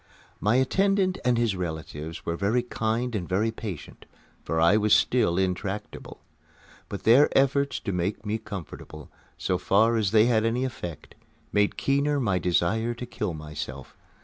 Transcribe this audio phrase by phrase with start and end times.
[0.39, 4.07] My attendant and his relatives were very kind and very patient,
[4.43, 6.23] for I was still intractable.
[6.89, 11.13] But their efforts to make me comfortable, so far as they had any effect,
[11.53, 13.95] made keener my desire to kill myself.